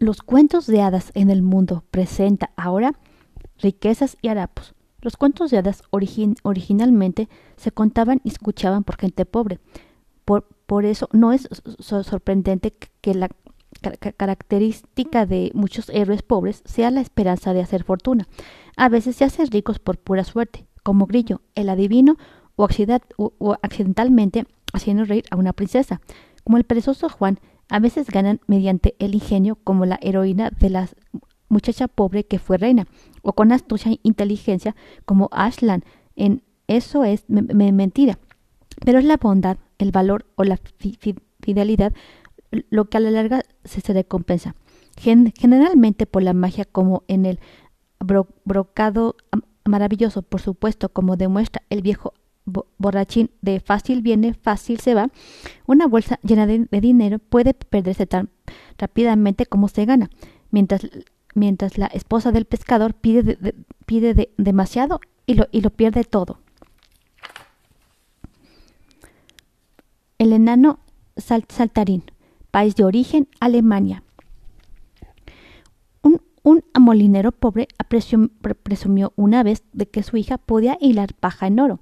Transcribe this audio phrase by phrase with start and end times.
[0.00, 2.92] Los cuentos de hadas en el mundo presenta ahora
[3.58, 4.74] riquezas y harapos.
[5.00, 9.58] Los cuentos de hadas originalmente se contaban y escuchaban por gente pobre.
[10.24, 11.48] Por, por eso no es
[11.80, 13.28] sorprendente que la
[14.16, 18.28] característica de muchos héroes pobres sea la esperanza de hacer fortuna.
[18.76, 22.16] A veces se hacen ricos por pura suerte, como Grillo, el adivino,
[22.56, 22.68] o,
[23.62, 26.00] accidentalmente haciendo reír a una princesa.
[26.44, 30.88] Como el perezoso Juan, a veces ganan mediante el ingenio, como la heroína de la
[31.48, 32.86] muchacha pobre que fue reina,
[33.22, 35.84] o con astucia e inteligencia, como Ashland.
[36.16, 38.18] En eso es mentira.
[38.84, 40.58] Pero es la bondad, el valor o la
[41.40, 41.92] fidelidad
[42.70, 44.54] lo que a la larga se, recompensa.
[44.96, 47.40] generalmente por la magia como en el
[48.44, 49.16] brocado
[49.64, 52.14] maravilloso, por supuesto, como demuestra el viejo
[52.78, 55.10] borrachín de fácil viene, fácil se va,
[55.66, 58.30] una bolsa llena de, dinero puede perderse tan
[58.78, 60.10] rápidamente como se gana,
[60.50, 60.88] mientras,
[61.34, 63.54] mientras la esposa del pescador pide,
[63.86, 66.40] pide demasiado y lo, y lo pierde todo.
[70.18, 70.80] El enano
[71.16, 72.04] saltarín
[72.50, 74.02] país de origen, Alemania.
[76.42, 77.68] Un, amolinero pobre
[78.62, 81.80] presumió una vez de que su hija podía hilar paja en oro.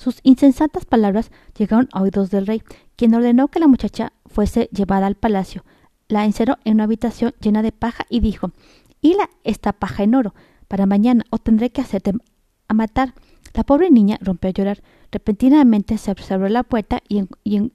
[0.00, 2.62] Sus insensatas palabras llegaron a oídos del rey,
[2.96, 5.62] quien ordenó que la muchacha fuese llevada al palacio.
[6.08, 8.50] La encerró en una habitación llena de paja y dijo
[9.02, 10.34] Hila esta paja en oro,
[10.68, 12.14] para mañana o tendré que hacerte
[12.66, 13.12] a matar.
[13.52, 14.82] La pobre niña rompió a llorar.
[15.12, 17.26] Repentinamente se abrió la puerta y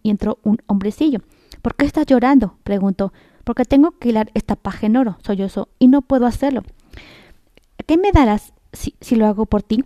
[0.03, 1.19] entró un hombrecillo.
[1.61, 2.57] ¿Por qué estás llorando?
[2.63, 3.13] preguntó.
[3.43, 6.63] Porque tengo que hilar esta paja en oro, sollozó, y no puedo hacerlo.
[7.85, 9.85] ¿Qué me darás si, si lo hago por ti?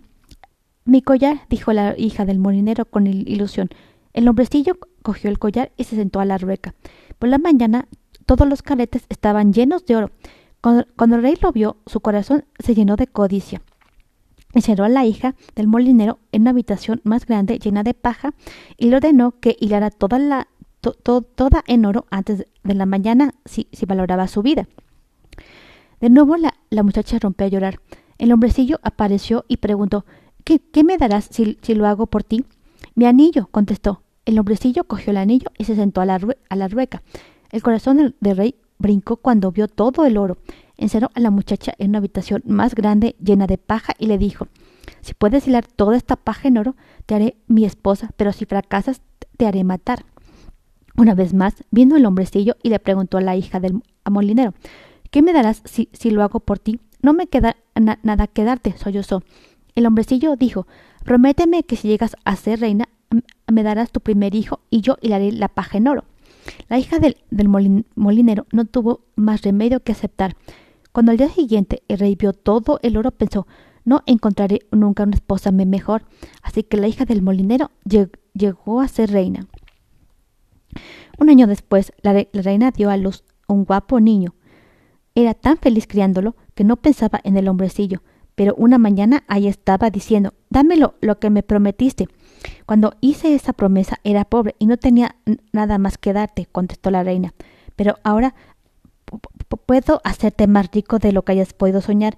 [0.90, 3.68] Mi collar, dijo la hija del molinero con ilusión.
[4.12, 6.74] El hombrecillo cogió el collar y se sentó a la rueca.
[7.20, 7.86] Por la mañana
[8.26, 10.10] todos los caretes estaban llenos de oro.
[10.60, 13.62] Cuando, el rey lo vio, su corazón se llenó de codicia.
[14.52, 18.34] Encerró a la hija del molinero en una habitación más grande llena de paja
[18.76, 20.48] y le ordenó que hilara toda la
[20.80, 24.66] toda en oro antes de la mañana si, si valoraba su vida.
[26.00, 27.78] De nuevo la, la, muchacha rompió a llorar.
[28.18, 30.04] El hombrecillo apareció y preguntó
[30.58, 32.44] ¿Qué, me darás si, si, lo hago por ti?
[32.96, 34.02] Mi anillo, contestó.
[34.24, 36.18] El hombrecillo cogió el anillo y se sentó a la,
[36.48, 37.02] a la rueca.
[37.52, 40.38] El corazón del, rey brincó cuando vio todo el oro.
[40.76, 44.48] Encerró a la muchacha en una habitación más grande llena de paja y le dijo
[45.02, 46.74] Si puedes hilar toda esta paja en oro,
[47.06, 49.02] te haré mi esposa, pero si fracasas,
[49.36, 50.04] te haré matar.
[50.96, 54.54] Una vez más vino el hombrecillo y le preguntó a la hija del molinero
[55.12, 56.80] ¿Qué me darás si, si lo hago por ti?
[57.02, 59.22] No me queda nada que darte, sollozó.
[59.74, 60.66] El hombrecillo dijo
[61.04, 62.88] Prométeme que si llegas a ser reina
[63.50, 66.04] me darás tu primer hijo y yo hilaré la paja en oro.
[66.68, 67.16] La hija del,
[67.96, 70.36] molinero no tuvo más remedio que aceptar.
[70.92, 73.46] Cuando al día siguiente el rey vio todo el oro, pensó
[73.84, 76.04] no encontraré nunca una esposa mejor.
[76.42, 77.70] Así que la hija del molinero
[78.34, 79.46] llegó a ser reina.
[81.18, 84.34] Un año después, la, reina dio a luz un guapo niño.
[85.14, 88.02] Era tan feliz criándolo que no pensaba en el hombrecillo,
[88.40, 92.08] pero una mañana ahí estaba diciendo Dámelo lo que me prometiste.
[92.64, 95.14] Cuando hice esa promesa era pobre y no tenía
[95.52, 97.34] nada más que darte, contestó la reina.
[97.76, 98.34] Pero ahora
[99.66, 102.16] puedo hacerte más rico de lo que hayas podido soñar.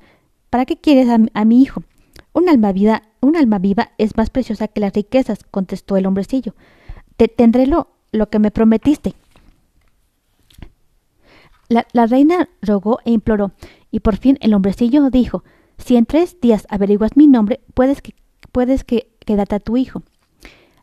[0.49, 1.83] ¿Para qué quieres a, mi hijo?
[2.33, 6.55] Un alma viva, un alma viva es más preciosa que las riquezas, contestó el hombrecillo.
[7.17, 9.17] Te tendré lo lo que me prometiste.
[11.69, 13.51] La, reina rogó e imploró,
[13.91, 15.43] y por fin el hombrecillo dijo
[15.85, 18.15] Si en tres días averiguas mi nombre, puedes que
[18.53, 20.03] puedes que quedarte a tu hijo.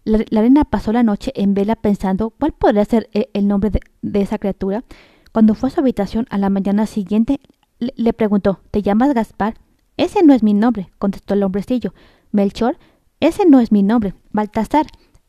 [0.03, 3.71] La, reina pasó la noche en vela pensando cuál podría ser e, el, nombre
[4.01, 4.83] de, esa criatura.
[5.31, 7.39] Cuando fue a su habitación a la mañana siguiente,
[7.77, 9.55] le, le preguntó ¿Te llamas Gaspar?
[9.97, 11.93] Ese no es mi nombre, contestó el hombrecillo.
[12.31, 12.77] Melchor,
[13.19, 14.15] ese no es mi nombre.
[14.31, 14.87] Baltasar,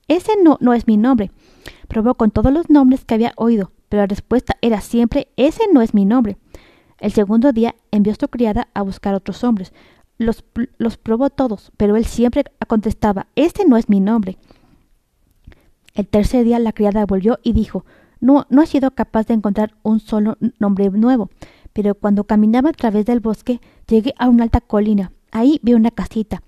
[0.09, 1.31] ese no, no es mi nombre.
[1.87, 5.83] Probó con todos los nombres que había oído, pero la respuesta era siempre ese no
[5.83, 6.39] es mi nombre.
[7.01, 9.73] El segundo día envió a su criada a buscar otros hombres.
[10.19, 10.45] Los,
[10.79, 14.37] los probó todos, pero él siempre contestaba ese no es mi nombre.
[15.95, 17.85] El tercer día la criada volvió y dijo
[18.21, 21.31] no, no he sido capaz de encontrar un solo nombre nuevo,
[21.73, 25.13] pero cuando caminaba a través del bosque llegué a una alta colina.
[25.33, 26.43] Ahí vi una casita.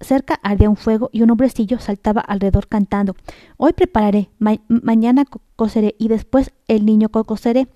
[0.00, 3.16] Cerca ardía un fuego y un hombrecillo saltaba alrededor cantando.
[3.56, 5.24] Hoy prepararé, mañana
[5.56, 7.68] coceré y después el niño coceré.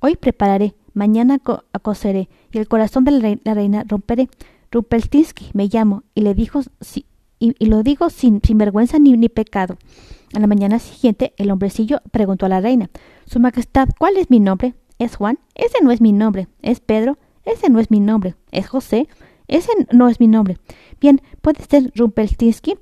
[0.00, 1.38] Hoy prepararé, mañana
[1.82, 4.28] coceré y el corazón de la, reina romperé.
[4.72, 6.62] Rumpelstinsky me llamo y le dijo
[7.38, 9.76] y, lo digo sin, vergüenza ni, pecado.
[10.34, 12.90] A la mañana siguiente el hombrecillo preguntó a la reina
[13.26, 14.74] Su Majestad, ¿cuál es mi nombre?
[14.98, 15.38] ¿Es Juan?
[15.54, 16.48] Ese no es mi nombre.
[16.62, 17.18] ¿Es Pedro?
[17.44, 18.34] Ese no es mi nombre.
[18.50, 19.06] ¿Es José?
[19.48, 20.56] Ese no es mi nombre.
[20.98, 22.78] Bien, ¿puede ser Rumpelstiltskin?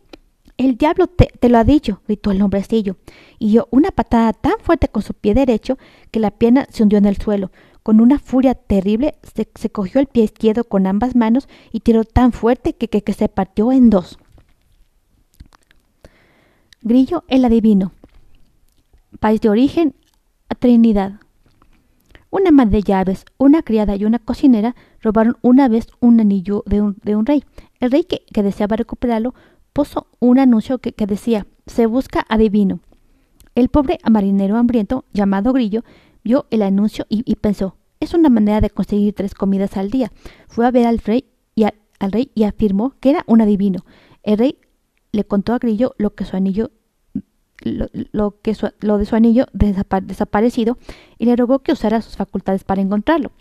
[0.57, 2.97] El diablo te, te, lo ha dicho, gritó el hombrecillo,
[3.41, 5.79] y dio una patada tan fuerte con su pie derecho
[6.13, 7.51] que la pierna se hundió en el suelo.
[7.85, 12.33] Con una furia terrible se, cogió el pie izquierdo con ambas manos y tiró tan
[12.33, 14.19] fuerte que, que, se partió en dos.
[16.81, 17.93] Grillo el adivino.
[19.21, 19.95] País de origen,
[20.59, 21.21] Trinidad.
[22.31, 26.81] Una ama de llaves, una criada y una cocinera robaron una vez un anillo de
[26.81, 27.45] un, de un rey.
[27.81, 29.35] El rey que, que, deseaba recuperarlo
[29.75, 32.81] puso un anuncio que, que decía se busca adivino.
[33.55, 35.85] El pobre marinero hambriento, llamado Grillo,
[36.25, 40.13] vio el anuncio y, pensó es una manera de conseguir tres comidas al día.
[40.49, 43.85] Fue a ver al rey y, al rey y afirmó que era un adivino.
[44.23, 44.59] El rey
[45.13, 46.71] le contó a Grillo lo que su anillo
[47.63, 50.77] lo, que su, lo de su anillo desapa desaparecido
[51.19, 53.33] y le rogó que usara sus facultades para encontrarlo.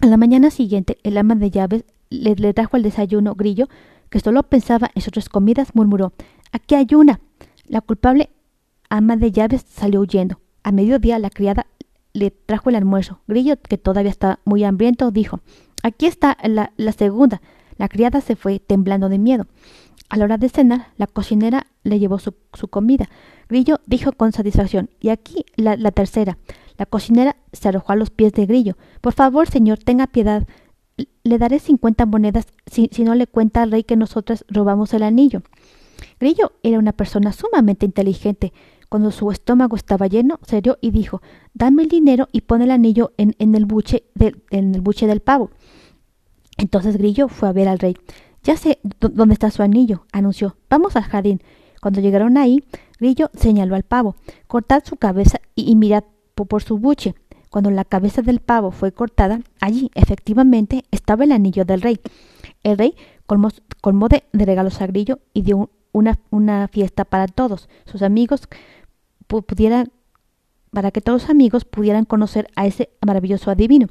[0.00, 3.68] A la mañana siguiente, el ama de llaves le, le trajo el desayuno grillo,
[4.10, 6.12] que solo pensaba en sus tres comidas, murmuró
[6.52, 7.20] Aquí hay una.
[7.66, 8.30] La culpable
[8.88, 10.40] ama de llaves salió huyendo.
[10.68, 11.66] A mediodía la criada
[12.12, 13.22] le trajo el almuerzo.
[13.26, 15.40] Grillo, que todavía estaba muy hambriento, dijo
[15.82, 17.40] Aquí está la, segunda.
[17.78, 19.46] La criada se fue temblando de miedo.
[20.10, 22.34] A la hora de cenar, la cocinera le llevó su,
[22.68, 23.08] comida.
[23.48, 26.36] Grillo dijo con satisfacción, y aquí la, la, tercera.
[26.76, 28.76] La cocinera se arrojó a los pies de Grillo.
[29.00, 30.46] Por favor, señor, tenga piedad.
[31.24, 35.02] Le daré cincuenta monedas si, si no le cuenta al rey que nosotras robamos el
[35.02, 35.40] anillo.
[36.20, 38.52] Grillo era una persona sumamente inteligente.
[38.88, 41.20] Cuando su estómago estaba lleno, se dio y dijo
[41.52, 45.50] Dame el dinero y pon el anillo en, el, buche del pavo.
[46.56, 47.96] Entonces Grillo fue a ver al rey.
[48.42, 50.56] Ya sé dónde está su anillo, anunció.
[50.70, 51.42] Vamos al jardín.
[51.80, 52.64] Cuando llegaron ahí,
[52.98, 54.16] Grillo señaló al pavo.
[54.46, 57.14] Cortad su cabeza y, mirad por su buche.
[57.50, 62.00] Cuando la cabeza del pavo fue cortada, allí efectivamente estaba el anillo del rey.
[62.62, 62.94] El rey
[63.26, 63.48] colmó,
[63.80, 68.48] colmó de, de, regalos a Grillo y dio una, fiesta para todos sus amigos
[69.26, 69.92] pudieran,
[70.70, 73.88] para que todos los amigos pudieran conocer a ese maravilloso adivino.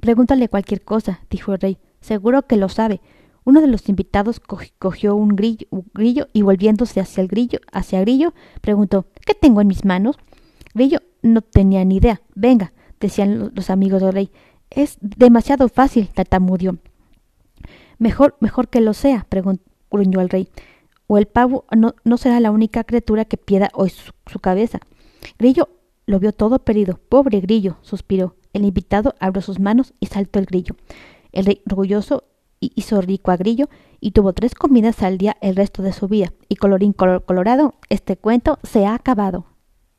[0.00, 1.78] Pregúntale cualquier cosa, dijo el rey.
[2.00, 3.00] Seguro que lo sabe.
[3.44, 8.00] Uno de los invitados cogió un grillo, un grillo, y volviéndose hacia el grillo, hacia
[8.00, 10.18] Grillo, preguntó ¿Qué tengo en mis manos?
[10.74, 12.20] Grillo no tenía ni idea.
[12.34, 14.30] Venga, decían los amigos del rey.
[14.70, 16.76] Es demasiado fácil, tartamudeó.
[17.98, 19.26] Mejor, mejor que lo sea,
[19.90, 20.48] gruñó el rey.
[21.08, 24.78] O el pavo no, será la única criatura que pierda hoy su, cabeza.
[25.38, 25.70] Grillo
[26.06, 27.00] lo vio todo perdido.
[27.08, 28.36] Pobre grillo, suspiró.
[28.52, 30.76] El invitado abrió sus manos y saltó el grillo.
[31.32, 32.24] El rey, orgulloso,
[32.60, 33.68] hizo rico a Grillo
[34.00, 36.32] y tuvo tres comidas al día el resto de su vida.
[36.48, 39.47] Y colorín colorado, este cuento se ha acabado.